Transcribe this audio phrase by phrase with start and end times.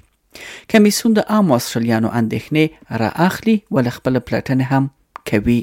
[0.73, 2.65] کمیسیون د عام استرالیانو اندېښنې
[3.01, 4.83] را اخلي ول خپل پلاتنه هم
[5.31, 5.61] کوي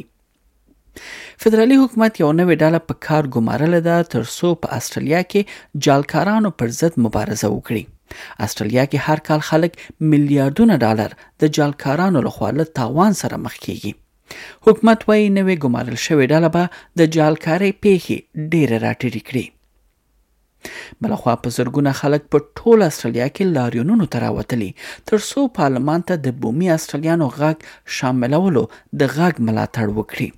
[1.42, 6.50] فدرالي حکومت یو نوې ډاله په کار ګمارله ده تر څو په استرالیا کې جالکارانو
[6.62, 7.82] پر ضد مبارزه وکړي
[8.46, 9.78] استرالیا کې هر کال خلک
[10.12, 13.92] میلیارډونه ډالر د جالکارانو لخوا له تاوان سره مخ کیږي
[14.68, 19.44] حکومت وايي نوې ګمارل شوې ډاله به د جالکارۍ پیخي ډېر راټیټ کړي
[21.02, 24.70] بلخوا په زرګونه خلک په ټوله استرالیا کې لاریونونو ته راوتلي
[25.10, 27.56] تر څو پارلمان ته د بومي استرالیانو غږ
[27.96, 28.64] شاملولو
[29.00, 30.28] د غږ ملاتړ وکړي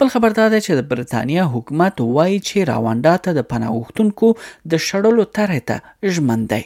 [0.00, 4.26] بل خبر دا ده چې د برتانیا حکومت وایي چې راواندا ته د پناه غوښتونکو
[4.70, 5.76] د شړلو طرح ته
[6.16, 6.62] ژمن دی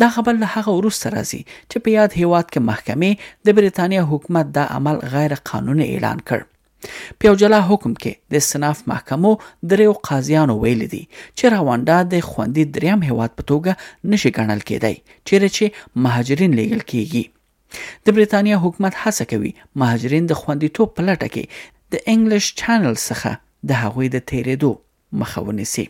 [0.00, 4.52] دا خبر له هغه وروسته راځي چې په یاد هیواد کې محکمې د بریتانیا حکومت
[4.58, 6.40] دا عمل غیر قانوني اعلان کړ
[7.20, 9.32] په جلا حکم کې د استناف محکمو
[9.72, 11.00] دریو قاضیانو ویل دي
[11.38, 13.72] چې رواندا د خوندې دریم هواد په توګه
[14.12, 14.96] نشي ګڼل کېدی
[15.28, 15.64] چیرې چې
[16.06, 17.24] مهاجرین لیږل کیږي
[18.04, 19.52] د بریتانیا حکومت هڅه کوي
[19.84, 21.44] مهاجرین د خوندیتوب په لټه کې
[21.96, 23.32] د انګلیش چینل څخه
[23.72, 24.70] د هغوی د تیرېدو
[25.22, 25.86] مخه ونیسي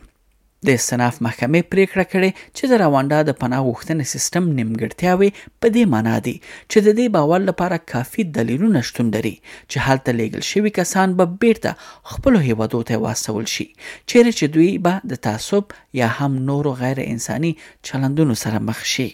[0.66, 5.28] د استناف محکمې پریکړه کړې چې د روانډا د پناه غوښتنې سیستم نیمګړتیاوي
[5.60, 6.32] په دې معنا دي
[6.70, 9.32] چې د دې باور لپاره کافي دلیلونه شتون لري
[9.70, 11.70] چې هلته لیګل شوی کسان به بیرته
[12.14, 13.66] خپل هیوادو ته واستول شي
[14.10, 15.70] چیرې چې دوی به د تعصب
[16.02, 17.52] یا هم نورو غیر انساني
[17.90, 19.08] چلندونو سره مخ شي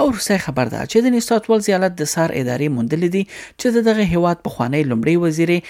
[0.00, 4.10] او روسي خبر ده چې د نیستاتول زیالت د سار ادارې مونډل دي چې دغه
[4.16, 5.60] هیواد په خوانی لمړی وزیري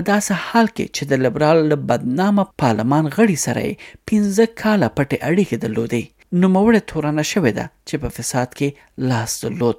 [0.00, 3.64] په داسې حال کې چې د لیبرال له بدنامه پارلمان غړي سره
[4.10, 6.02] 15 کاله پټې اړیکې درلودې
[6.44, 8.68] نوموړې تورانه شوې ده چې په فساد کې
[9.10, 9.78] لاس درلود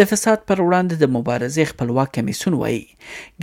[0.00, 2.82] د فساد پر وړاندې د مبارزې خپلواک کمیسون وایي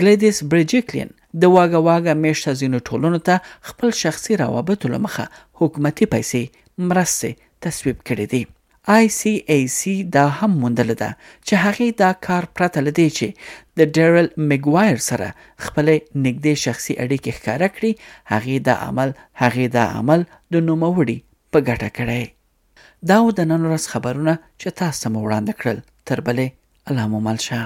[0.01, 5.27] ګلیډیس بریجیکلین د واګه واګه مشت ازینو ټولونو ته خپل شخصي روابط لمخه
[5.61, 8.43] حکومتي پیسې مرسته تصویب کړې دي
[8.87, 11.09] آی سی ای سی دا هم موندل ده
[11.47, 13.27] چې هغه دا کار پرته لدی چې
[13.77, 15.27] د ډیرل میګوایر سره
[15.63, 15.87] خپل
[16.25, 17.91] نږدې شخصي اړیکې ښکارا کړي
[18.31, 19.09] هغه دا عمل
[19.43, 20.21] هغه دا عمل
[20.53, 21.17] د نوموړي
[21.51, 22.23] په ګټه کړي
[23.13, 25.77] دا و د نن ورځ خبرونه چې تاسو مو وړاندې کړل
[26.11, 26.47] تر بلې
[26.91, 27.61] الله مو مل شه